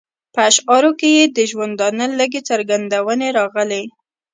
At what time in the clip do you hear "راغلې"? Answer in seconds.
3.37-3.83